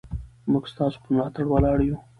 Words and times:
موږ 0.51 0.63
ستاسو 0.73 0.97
په 1.03 1.09
ملاتړ 1.13 1.45
ولاړ 1.49 1.77
یو. 1.87 1.97